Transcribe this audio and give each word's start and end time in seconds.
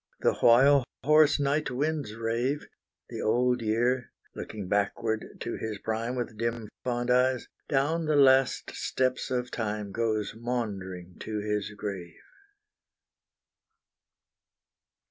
The 0.21 0.33
while 0.33 0.83
hoarse 1.03 1.39
night 1.39 1.69
winds 1.69 2.15
rave, 2.15 2.65
The 3.09 3.21
old 3.21 3.61
year 3.61 4.11
looking 4.35 4.67
backward 4.67 5.23
to 5.41 5.57
his 5.57 5.77
prime 5.77 6.15
With 6.15 6.39
dim 6.39 6.69
fond 6.83 7.11
eyes, 7.11 7.47
down 7.69 8.05
the 8.05 8.15
last 8.15 8.71
steps 8.71 9.29
of 9.29 9.51
time 9.51 9.91
Goes 9.91 10.33
maundering 10.35 11.17
to 11.19 11.37
his 11.41 11.69
grave! 11.77 12.15